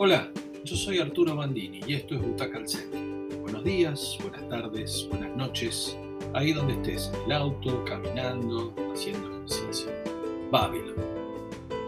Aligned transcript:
Hola, 0.00 0.30
yo 0.62 0.76
soy 0.76 1.00
Arturo 1.00 1.34
Bandini 1.34 1.80
y 1.84 1.94
esto 1.94 2.14
es 2.14 2.22
Butaca 2.22 2.64
Centro. 2.64 3.00
Buenos 3.40 3.64
días, 3.64 4.16
buenas 4.22 4.48
tardes, 4.48 5.08
buenas 5.10 5.36
noches, 5.36 5.98
ahí 6.34 6.52
donde 6.52 6.74
estés, 6.74 7.10
en 7.12 7.22
el 7.24 7.32
auto, 7.32 7.84
caminando, 7.84 8.72
haciendo 8.94 9.28
ejercicio. 9.28 9.90
Babylon, 10.52 10.94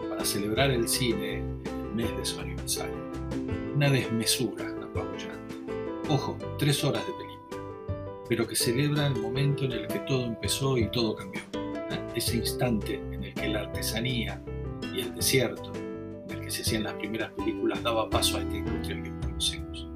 para 0.09 0.25
celebrar 0.25 0.71
el 0.71 0.89
cine 0.89 1.35
en 1.35 1.65
el 1.65 1.95
mes 1.95 2.17
de 2.17 2.25
su 2.25 2.41
aniversario. 2.41 2.97
Una 3.75 3.89
desmesura 3.89 4.67
apabullante. 4.83 5.55
Ojo, 6.09 6.37
tres 6.59 6.83
horas 6.83 7.07
de 7.07 7.13
película, 7.13 8.25
pero 8.27 8.45
que 8.45 8.57
celebra 8.57 9.07
el 9.07 9.15
momento 9.15 9.63
en 9.63 9.71
el 9.71 9.87
que 9.87 9.99
todo 9.99 10.25
empezó 10.25 10.77
y 10.77 10.91
todo 10.91 11.15
cambió. 11.15 11.43
Ese 12.13 12.35
instante 12.35 12.95
en 13.13 13.23
el 13.23 13.33
que 13.33 13.47
la 13.47 13.61
artesanía 13.61 14.43
y 14.93 14.99
el 14.99 15.15
desierto 15.15 15.71
se 16.51 16.61
hacían 16.63 16.83
las 16.83 16.93
primeras 16.93 17.31
películas 17.31 17.81
daba 17.81 18.09
paso 18.09 18.37
a 18.37 18.41
esta 18.41 18.57
industria 18.57 19.01
que 19.01 19.11
conocemos. 19.21 19.87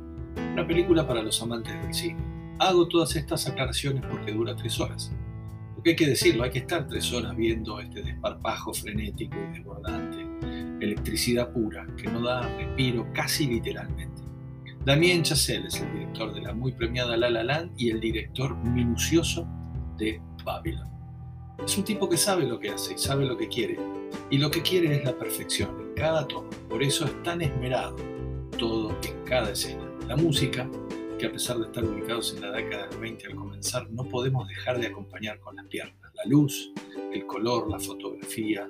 Una 0.53 0.65
película 0.65 1.05
para 1.05 1.21
los 1.21 1.41
amantes 1.41 1.73
del 1.81 1.93
cine. 1.93 2.23
Hago 2.59 2.87
todas 2.87 3.15
estas 3.15 3.47
aclaraciones 3.47 4.03
porque 4.09 4.31
dura 4.31 4.55
tres 4.55 4.79
horas. 4.79 5.11
Porque 5.75 5.91
hay 5.91 5.95
que 5.97 6.07
decirlo, 6.07 6.43
hay 6.43 6.51
que 6.51 6.59
estar 6.59 6.87
tres 6.87 7.11
horas 7.11 7.35
viendo 7.35 7.79
este 7.79 8.01
desparpajo 8.01 8.73
frenético 8.73 9.35
y 9.37 9.57
desbordante, 9.57 10.25
electricidad 10.79 11.51
pura 11.51 11.85
que 11.97 12.09
no 12.09 12.21
da 12.21 12.47
respiro 12.57 13.05
casi 13.13 13.47
literalmente. 13.47 14.21
Damien 14.85 15.23
Chazelle 15.23 15.67
es 15.67 15.81
el 15.81 15.91
director 15.91 16.33
de 16.33 16.41
la 16.41 16.53
muy 16.53 16.71
premiada 16.71 17.17
La 17.17 17.29
La 17.29 17.43
Land 17.43 17.73
y 17.77 17.89
el 17.89 17.99
director 17.99 18.55
minucioso 18.55 19.45
de 19.97 20.21
Babylon. 20.45 20.87
Es 21.65 21.77
un 21.77 21.83
tipo 21.83 22.07
que 22.07 22.17
sabe 22.17 22.45
lo 22.45 22.59
que 22.59 22.69
hace 22.69 22.93
y 22.93 22.97
sabe 22.97 23.25
lo 23.25 23.37
que 23.37 23.49
quiere. 23.49 23.77
Y 24.29 24.37
lo 24.37 24.49
que 24.49 24.61
quiere 24.61 24.95
es 24.95 25.03
la 25.03 25.17
perfección 25.17 25.84
cada 25.95 26.27
toma. 26.27 26.49
Por 26.69 26.83
eso 26.83 27.05
es 27.05 27.23
tan 27.23 27.41
esmerado 27.41 27.95
todo 28.57 28.95
en 29.03 29.23
cada 29.25 29.51
escena. 29.51 29.83
La 30.07 30.15
música, 30.15 30.69
que 31.17 31.25
a 31.25 31.31
pesar 31.31 31.57
de 31.57 31.65
estar 31.65 31.83
ubicados 31.83 32.33
en 32.35 32.41
la 32.41 32.51
década 32.51 32.87
del 32.87 32.99
20 32.99 33.27
al 33.27 33.35
comenzar, 33.35 33.89
no 33.91 34.03
podemos 34.03 34.47
dejar 34.47 34.79
de 34.79 34.87
acompañar 34.87 35.39
con 35.39 35.55
las 35.55 35.65
piernas. 35.65 36.13
La 36.13 36.25
luz, 36.25 36.71
el 37.11 37.25
color, 37.25 37.69
la 37.69 37.79
fotografía, 37.79 38.69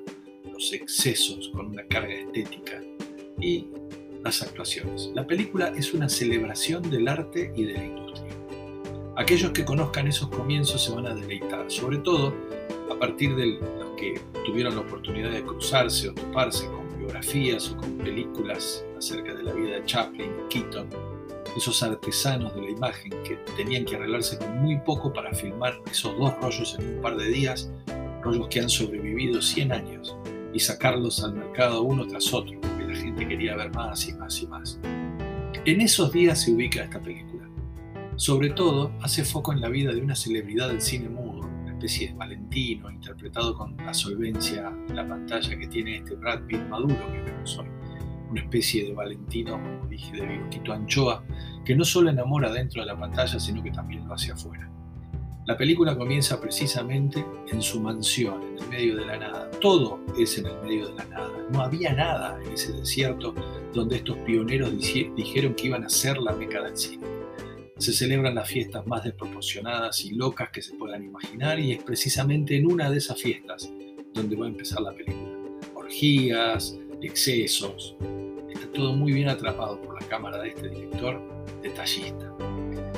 los 0.51 0.71
excesos 0.73 1.49
con 1.49 1.67
una 1.67 1.85
carga 1.87 2.13
estética 2.13 2.81
y 3.39 3.67
las 4.23 4.41
actuaciones. 4.41 5.11
La 5.13 5.27
película 5.27 5.73
es 5.75 5.93
una 5.93 6.09
celebración 6.09 6.89
del 6.89 7.07
arte 7.07 7.51
y 7.55 7.65
de 7.65 7.73
la 7.73 7.85
industria. 7.85 8.33
Aquellos 9.17 9.51
que 9.51 9.63
conozcan 9.63 10.07
esos 10.07 10.29
comienzos 10.29 10.83
se 10.83 10.91
van 10.91 11.07
a 11.07 11.15
deleitar, 11.15 11.69
sobre 11.71 11.99
todo 11.99 12.33
a 12.91 12.99
partir 12.99 13.35
de 13.35 13.45
los 13.45 13.95
que 13.97 14.19
tuvieron 14.45 14.75
la 14.75 14.81
oportunidad 14.81 15.31
de 15.31 15.43
cruzarse 15.43 16.09
o 16.09 16.13
toparse 16.13 16.65
con 16.67 16.84
biografías 17.05 17.71
o 17.71 17.77
con 17.77 17.97
películas 17.99 18.83
acerca 18.97 19.33
de 19.33 19.43
la 19.43 19.53
vida 19.53 19.75
de 19.75 19.85
Chaplin, 19.85 20.31
Keaton, 20.49 20.89
esos 21.55 21.81
artesanos 21.83 22.53
de 22.55 22.61
la 22.61 22.69
imagen 22.71 23.11
que 23.23 23.35
tenían 23.55 23.85
que 23.85 23.95
arreglarse 23.95 24.37
con 24.37 24.57
muy 24.61 24.77
poco 24.79 25.13
para 25.13 25.33
filmar 25.33 25.79
esos 25.89 26.17
dos 26.17 26.33
rollos 26.41 26.75
en 26.79 26.95
un 26.95 27.01
par 27.01 27.15
de 27.15 27.27
días, 27.27 27.71
rollos 28.23 28.47
que 28.49 28.59
han 28.59 28.69
sobrevivido 28.69 29.41
100 29.41 29.71
años, 29.71 30.15
y 30.51 30.59
sacarlos 30.59 31.23
al 31.23 31.35
mercado 31.35 31.83
uno 31.83 32.07
tras 32.07 32.33
otro, 32.33 32.59
porque 32.59 32.85
la 32.85 32.95
gente 32.95 33.27
quería 33.27 33.55
ver 33.55 33.71
más 33.71 34.07
y 34.07 34.13
más 34.13 34.41
y 34.41 34.47
más. 34.47 34.79
En 35.65 35.81
esos 35.81 36.11
días 36.11 36.41
se 36.41 36.51
ubica 36.51 36.83
esta 36.83 36.99
película. 36.99 37.47
Sobre 38.15 38.49
todo, 38.49 38.91
hace 39.01 39.25
foco 39.25 39.53
en 39.53 39.61
la 39.61 39.69
vida 39.69 39.93
de 39.93 40.01
una 40.01 40.15
celebridad 40.15 40.69
del 40.69 40.81
cine 40.81 41.09
mudo, 41.09 41.44
especie 41.75 42.07
de 42.07 42.13
Valentino, 42.13 42.89
interpretado 42.89 43.55
con 43.55 43.75
la 43.77 43.93
solvencia 43.93 44.73
en 44.87 44.95
la 44.95 45.07
pantalla 45.07 45.57
que 45.57 45.67
tiene 45.67 45.97
este 45.97 46.15
Brad 46.15 46.41
Pitt 46.47 46.61
maduro 46.69 46.95
que 47.11 47.21
vemos 47.21 47.57
hoy. 47.57 47.67
Una 48.29 48.41
especie 48.41 48.85
de 48.85 48.93
Valentino, 48.93 49.51
como 49.51 49.87
dije, 49.87 50.11
de 50.13 50.25
bigotito 50.25 50.73
anchoa, 50.73 51.23
que 51.63 51.75
no 51.75 51.85
solo 51.85 52.09
enamora 52.09 52.51
dentro 52.51 52.81
de 52.81 52.87
la 52.87 52.97
pantalla, 52.97 53.39
sino 53.39 53.61
que 53.61 53.71
también 53.71 54.07
lo 54.07 54.13
hace 54.13 54.31
afuera. 54.31 54.69
La 55.45 55.55
película 55.55 55.95
comienza 55.95 56.41
precisamente 56.41 57.23
en 57.51 57.61
su 57.61 57.79
mansión, 57.79 58.41
en 58.41 58.63
el 58.63 58.69
medio 58.69 58.95
de 58.95 59.05
la 59.05 59.17
nada. 59.17 59.51
Todo 59.61 59.99
es 60.17 60.39
en 60.39 60.47
el 60.47 60.59
medio 60.63 60.87
de 60.87 60.95
la 60.95 61.05
nada. 61.05 61.29
No 61.51 61.61
había 61.61 61.93
nada 61.93 62.41
en 62.43 62.53
ese 62.53 62.73
desierto 62.73 63.35
donde 63.73 63.97
estos 63.97 64.17
pioneros 64.19 64.71
dijeron 64.71 65.53
que 65.53 65.67
iban 65.67 65.83
a 65.83 65.89
ser 65.89 66.17
la 66.17 66.31
meca 66.31 66.63
del 66.63 66.75
cine 66.75 67.14
se 67.77 67.91
celebran 67.91 68.35
las 68.35 68.47
fiestas 68.47 68.87
más 68.87 69.03
desproporcionadas 69.03 70.05
y 70.05 70.11
locas 70.11 70.49
que 70.49 70.61
se 70.61 70.75
puedan 70.75 71.03
imaginar 71.03 71.59
y 71.59 71.73
es 71.73 71.83
precisamente 71.83 72.55
en 72.55 72.71
una 72.71 72.89
de 72.89 72.97
esas 72.97 73.21
fiestas 73.21 73.69
donde 74.13 74.35
va 74.35 74.45
a 74.45 74.49
empezar 74.49 74.81
la 74.81 74.93
película. 74.93 75.33
Orgías, 75.73 76.77
excesos, 77.01 77.95
está 78.49 78.71
todo 78.71 78.93
muy 78.93 79.11
bien 79.11 79.27
atrapado 79.27 79.81
por 79.81 80.01
la 80.01 80.07
cámara 80.07 80.41
de 80.41 80.49
este 80.49 80.69
director 80.69 81.21
detallista, 81.61 82.33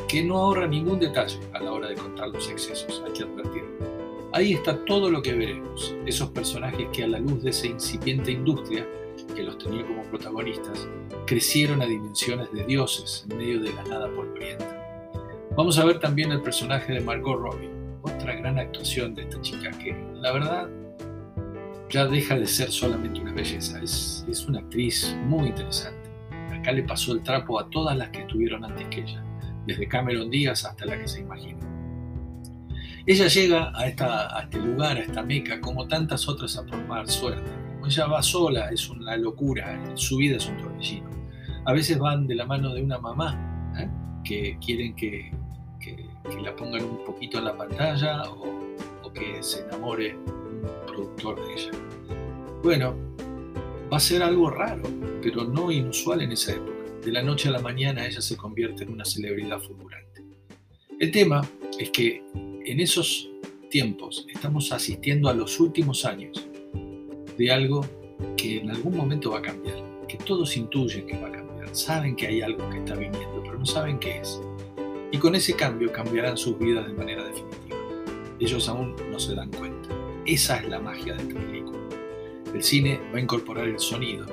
que 0.07 0.23
no 0.23 0.37
ahorra 0.37 0.67
ningún 0.67 0.99
detalle 0.99 1.39
a 1.53 1.59
la 1.59 1.71
hora 1.71 1.89
de 1.89 1.95
contar 1.95 2.29
los 2.29 2.47
excesos, 2.49 3.03
hay 3.05 3.13
que 3.13 3.23
advertirlo. 3.23 3.67
Ahí 4.33 4.53
está 4.53 4.85
todo 4.85 5.09
lo 5.09 5.21
que 5.21 5.33
veremos, 5.33 5.95
esos 6.05 6.29
personajes 6.29 6.87
que 6.93 7.03
a 7.03 7.07
la 7.07 7.19
luz 7.19 7.43
de 7.43 7.49
esa 7.49 7.65
incipiente 7.65 8.31
industria 8.31 8.87
que 9.37 9.43
los 9.43 9.59
tenía 9.59 9.85
como 9.85 10.01
protagonistas, 10.05 10.89
crecieron 11.27 11.83
a 11.83 11.85
dimensiones 11.85 12.51
de 12.51 12.65
dioses 12.65 13.23
en 13.29 13.37
medio 13.37 13.61
de 13.61 13.71
la 13.71 13.83
nada 13.83 14.09
polvorienta. 14.09 14.65
Vamos 15.55 15.77
a 15.77 15.85
ver 15.85 15.99
también 15.99 16.31
el 16.31 16.41
personaje 16.41 16.91
de 16.91 17.01
Margot 17.01 17.39
Robbie, 17.39 17.69
otra 18.01 18.33
gran 18.35 18.57
actuación 18.57 19.13
de 19.13 19.21
esta 19.21 19.39
chica 19.41 19.69
que, 19.77 19.95
la 20.15 20.31
verdad, 20.31 20.67
ya 21.91 22.07
deja 22.07 22.35
de 22.35 22.47
ser 22.47 22.71
solamente 22.71 23.19
una 23.21 23.31
belleza, 23.31 23.79
es, 23.79 24.25
es 24.27 24.43
una 24.47 24.59
actriz 24.59 25.15
muy 25.25 25.49
interesante. 25.49 26.09
Acá 26.51 26.71
le 26.71 26.81
pasó 26.81 27.13
el 27.13 27.21
trapo 27.21 27.59
a 27.59 27.69
todas 27.69 27.95
las 27.95 28.09
que 28.09 28.21
estuvieron 28.21 28.65
antes 28.65 28.87
que 28.87 29.01
ella, 29.01 29.23
desde 29.67 29.87
Cameron 29.87 30.31
Díaz 30.31 30.65
hasta 30.65 30.83
la 30.87 30.97
que 30.97 31.07
se 31.07 31.19
imagina. 31.19 31.59
Ella 33.05 33.27
llega 33.27 33.71
a, 33.75 33.87
esta, 33.87 34.35
a 34.35 34.41
este 34.41 34.57
lugar, 34.57 34.97
a 34.97 35.01
esta 35.01 35.21
meca, 35.21 35.61
como 35.61 35.87
tantas 35.87 36.27
otras 36.27 36.57
a 36.57 36.63
formar 36.63 37.07
suerte, 37.07 37.66
ella 37.87 38.07
va 38.07 38.21
sola, 38.21 38.69
es 38.69 38.89
una 38.89 39.17
locura, 39.17 39.91
su 39.95 40.17
vida 40.17 40.37
es 40.37 40.47
un 40.47 40.57
torbellino. 40.57 41.09
A 41.65 41.73
veces 41.73 41.97
van 41.97 42.27
de 42.27 42.35
la 42.35 42.45
mano 42.45 42.73
de 42.73 42.81
una 42.81 42.97
mamá 42.97 43.73
¿eh? 43.77 43.89
que 44.23 44.57
quieren 44.63 44.95
que, 44.95 45.31
la 46.43 46.55
pongan 46.55 46.83
un 46.83 47.03
poquito 47.05 47.37
en 47.39 47.45
la 47.45 47.57
pantalla 47.57 48.23
o, 48.29 48.67
que 49.13 49.41
se 49.41 49.61
enamore 49.61 50.15
un 50.15 50.61
productor 50.85 51.43
de 51.47 51.53
ella. 51.53 51.71
Bueno, 52.61 52.93
va 53.91 53.97
a 53.97 53.99
ser 53.99 54.21
algo 54.21 54.49
raro, 54.51 54.83
pero 55.23 55.45
no 55.45 55.71
inusual 55.71 56.21
en 56.21 56.33
esa 56.33 56.51
época. 56.53 56.77
De 57.03 57.11
la 57.11 57.23
noche 57.23 57.49
a 57.49 57.53
la 57.53 57.59
mañana 57.59 58.05
ella 58.05 58.21
se 58.21 58.37
convierte 58.37 58.83
en 58.83 58.91
una 58.91 59.05
celebridad 59.05 59.59
fulgurante. 59.59 60.23
El 60.99 61.11
tema 61.11 61.41
es 61.79 61.89
que 61.89 62.23
en 62.33 62.79
esos 62.79 63.29
tiempos 63.71 64.27
estamos 64.31 64.71
asistiendo 64.71 65.29
a 65.29 65.33
los 65.33 65.59
últimos 65.59 66.05
años 66.05 66.47
de 67.37 67.51
algo 67.51 67.85
que 68.35 68.59
en 68.59 68.71
algún 68.71 68.97
momento 68.97 69.31
va 69.31 69.39
a 69.39 69.41
cambiar, 69.41 69.77
que 70.07 70.17
todos 70.17 70.57
intuyen 70.57 71.05
que 71.05 71.17
va 71.19 71.27
a 71.27 71.31
cambiar, 71.31 71.75
saben 71.75 72.15
que 72.15 72.27
hay 72.27 72.41
algo 72.41 72.67
que 72.69 72.79
está 72.79 72.95
viniendo, 72.95 73.41
pero 73.43 73.59
no 73.59 73.65
saben 73.65 73.99
qué 73.99 74.19
es. 74.19 74.41
Y 75.11 75.17
con 75.17 75.35
ese 75.35 75.53
cambio 75.55 75.91
cambiarán 75.91 76.37
sus 76.37 76.57
vidas 76.57 76.87
de 76.87 76.93
manera 76.93 77.23
definitiva. 77.23 77.77
Ellos 78.39 78.67
aún 78.67 78.95
no 79.09 79.19
se 79.19 79.35
dan 79.35 79.51
cuenta. 79.51 79.89
Esa 80.25 80.57
es 80.57 80.67
la 80.67 80.79
magia 80.79 81.15
de 81.15 81.23
esta 81.23 81.39
película. 81.39 81.79
El 82.53 82.63
cine 82.63 82.99
va 83.13 83.17
a 83.17 83.21
incorporar 83.21 83.67
el 83.67 83.79
sonido, 83.79 84.25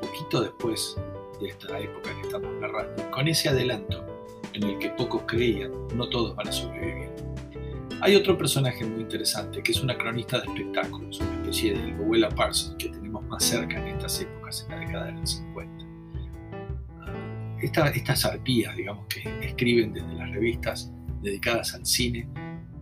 poquito 0.00 0.42
después 0.42 0.96
de 1.40 1.48
esta 1.48 1.78
época 1.78 2.10
que 2.14 2.26
estamos 2.26 2.50
narrando, 2.60 3.10
con 3.10 3.28
ese 3.28 3.48
adelanto 3.48 4.04
en 4.52 4.64
el 4.64 4.78
que 4.78 4.90
pocos 4.90 5.22
creían, 5.26 5.72
no 5.94 6.08
todos 6.08 6.34
van 6.34 6.48
a 6.48 6.52
sobrevivir. 6.52 7.10
Hay 8.00 8.14
otro 8.14 8.38
personaje 8.38 8.84
muy 8.84 9.00
interesante 9.00 9.60
que 9.60 9.72
es 9.72 9.82
una 9.82 9.98
cronista 9.98 10.38
de 10.40 10.46
espectáculos, 10.46 11.20
una 11.20 11.34
especie 11.42 11.74
de 11.74 11.92
Rowella 11.94 12.28
Parsons 12.28 12.76
que 12.78 12.90
tenemos 12.90 13.24
más 13.24 13.42
cerca 13.42 13.76
en 13.76 13.88
estas 13.88 14.20
épocas, 14.20 14.64
en 14.68 14.74
la 14.74 14.80
década 14.86 15.06
de 15.06 15.12
los 15.12 15.30
50. 15.30 15.84
estas 17.94 18.24
arpías, 18.24 18.76
digamos, 18.76 19.04
que 19.08 19.22
escriben 19.44 19.92
desde 19.92 20.14
las 20.14 20.30
revistas 20.30 20.92
dedicadas 21.22 21.74
al 21.74 21.84
cine 21.84 22.28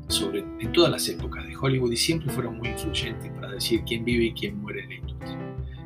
sobre, 0.09 0.41
en 0.61 0.71
todas 0.73 0.91
las 0.91 1.09
épocas 1.09 1.47
de 1.47 1.57
Hollywood 1.57 1.93
y 1.93 1.97
siempre 1.97 2.29
fueron 2.31 2.59
muy 2.59 2.69
influyentes 2.69 3.33
para 3.33 3.53
decir 3.53 3.85
quién 3.87 4.05
vive 4.05 4.25
y 4.25 4.35
quién 4.35 4.61
muere 4.61 4.83
en 4.83 4.89
la 4.91 4.95
industria. 4.97 5.39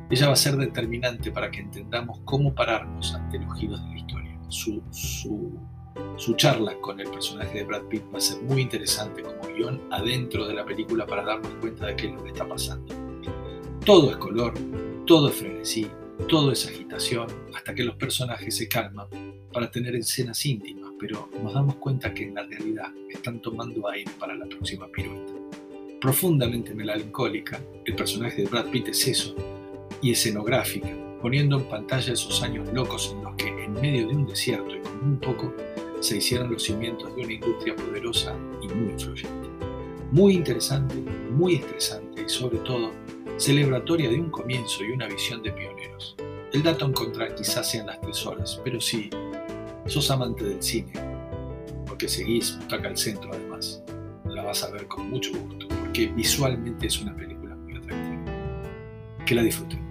Ella 0.09 0.27
va 0.27 0.33
a 0.33 0.35
ser 0.35 0.57
determinante 0.57 1.31
para 1.31 1.49
que 1.49 1.61
entendamos 1.61 2.19
cómo 2.25 2.53
pararnos 2.53 3.15
ante 3.15 3.39
los 3.39 3.57
giros 3.57 3.81
de 3.81 3.89
la 3.91 3.97
historia. 3.97 4.37
Su, 4.49 4.83
su 4.91 5.57
su 6.17 6.35
charla 6.35 6.75
con 6.79 6.99
el 6.99 7.09
personaje 7.09 7.59
de 7.59 7.63
Brad 7.63 7.83
Pitt 7.83 8.03
va 8.13 8.17
a 8.17 8.21
ser 8.21 8.41
muy 8.43 8.61
interesante 8.61 9.23
como 9.23 9.41
guion 9.55 9.81
adentro 9.91 10.47
de 10.47 10.53
la 10.53 10.65
película 10.65 11.05
para 11.05 11.23
darnos 11.23 11.51
cuenta 11.55 11.87
de 11.87 11.95
qué 11.95 12.07
es 12.07 12.13
lo 12.13 12.23
que 12.23 12.29
está 12.29 12.47
pasando. 12.47 12.93
Todo 13.85 14.11
es 14.11 14.17
color, 14.17 14.53
todo 15.07 15.29
es 15.29 15.35
frenesí, 15.35 15.87
todo 16.29 16.51
es 16.51 16.67
agitación, 16.67 17.27
hasta 17.55 17.73
que 17.73 17.83
los 17.83 17.95
personajes 17.95 18.55
se 18.55 18.67
calman 18.67 19.07
para 19.51 19.71
tener 19.71 19.95
escenas 19.95 20.45
íntimas, 20.45 20.91
pero 20.99 21.29
nos 21.41 21.53
damos 21.53 21.75
cuenta 21.75 22.13
que 22.13 22.23
en 22.23 22.35
la 22.35 22.43
realidad 22.43 22.91
están 23.09 23.41
tomando 23.41 23.87
aire 23.89 24.11
para 24.19 24.35
la 24.35 24.45
próxima 24.45 24.87
pirueta. 24.87 25.33
Profundamente 25.99 26.73
melancólica, 26.73 27.59
el 27.85 27.95
personaje 27.95 28.43
de 28.43 28.47
Brad 28.47 28.69
Pitt 28.69 28.89
es 28.89 29.07
eso, 29.07 29.35
y 30.01 30.11
escenográfica, 30.11 30.89
poniendo 31.21 31.57
en 31.57 31.65
pantalla 31.65 32.13
esos 32.13 32.41
años 32.41 32.71
locos 32.73 33.13
en 33.15 33.23
los 33.23 33.35
que 33.35 33.49
en 33.49 33.73
medio 33.73 34.07
de 34.07 34.15
un 34.15 34.25
desierto 34.25 34.75
y 34.75 34.81
con 34.81 35.09
muy 35.09 35.17
poco 35.17 35.53
se 36.01 36.17
hicieron 36.17 36.51
los 36.51 36.63
cimientos 36.63 37.15
de 37.15 37.23
una 37.23 37.33
industria 37.33 37.75
poderosa 37.75 38.35
y 38.61 38.67
muy 38.67 38.91
influyente. 38.91 39.49
Muy 40.11 40.33
interesante, 40.33 40.95
muy 41.31 41.55
estresante 41.55 42.23
y 42.23 42.29
sobre 42.29 42.57
todo 42.59 42.91
celebratoria 43.37 44.09
de 44.09 44.19
un 44.19 44.29
comienzo 44.29 44.83
y 44.83 44.91
una 44.91 45.07
visión 45.07 45.41
de 45.41 45.51
pioneros. 45.51 46.15
El 46.51 46.63
dato 46.63 46.85
en 46.85 46.93
contra 46.93 47.33
quizás 47.33 47.69
sean 47.71 47.87
las 47.87 48.01
tres 48.01 48.25
horas, 48.25 48.59
pero 48.63 48.81
si 48.81 49.09
sos 49.85 50.11
amante 50.11 50.43
del 50.43 50.61
cine, 50.61 50.91
porque 51.87 52.09
seguís 52.09 52.57
Butaca 52.59 52.89
al 52.89 52.97
Centro 52.97 53.31
además, 53.31 53.81
la 54.25 54.43
vas 54.43 54.63
a 54.63 54.71
ver 54.71 54.87
con 54.87 55.09
mucho 55.09 55.31
gusto, 55.31 55.67
porque 55.67 56.07
visualmente 56.07 56.87
es 56.87 56.99
una 56.99 57.15
película 57.15 57.55
muy 57.55 57.77
atractiva. 57.77 59.25
Que 59.25 59.35
la 59.35 59.43
disfruten. 59.43 59.90